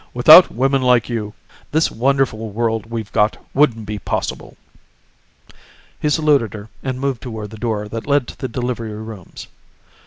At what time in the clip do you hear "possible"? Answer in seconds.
3.99-4.57